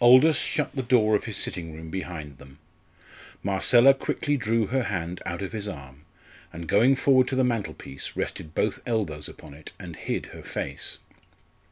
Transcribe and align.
Aldous 0.00 0.36
shut 0.40 0.74
the 0.74 0.82
door 0.82 1.14
of 1.14 1.26
his 1.26 1.36
sitting 1.36 1.72
room 1.72 1.90
behind 1.90 2.38
them. 2.38 2.58
Marcella 3.44 3.94
quickly 3.94 4.36
drew 4.36 4.66
her 4.66 4.82
hand 4.82 5.22
out 5.24 5.42
of 5.42 5.52
his 5.52 5.68
arm, 5.68 6.04
and 6.52 6.66
going 6.66 6.96
forward 6.96 7.28
to 7.28 7.36
the 7.36 7.44
mantelpiece 7.44 8.16
rested 8.16 8.52
both 8.52 8.80
elbows 8.84 9.28
upon 9.28 9.54
it 9.54 9.70
and 9.78 9.94
hid 9.94 10.26
her 10.26 10.42
face. 10.42 10.98